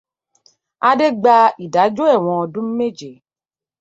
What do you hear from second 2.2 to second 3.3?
ọdún méje.